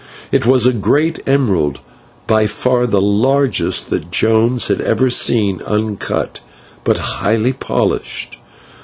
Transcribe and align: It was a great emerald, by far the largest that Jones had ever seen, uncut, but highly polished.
It 0.31 0.47
was 0.47 0.65
a 0.65 0.73
great 0.73 1.19
emerald, 1.27 1.79
by 2.25 2.47
far 2.47 2.87
the 2.87 2.99
largest 2.99 3.91
that 3.91 4.09
Jones 4.09 4.67
had 4.67 4.81
ever 4.81 5.11
seen, 5.11 5.61
uncut, 5.61 6.39
but 6.83 6.97
highly 6.97 7.53
polished. 7.53 8.37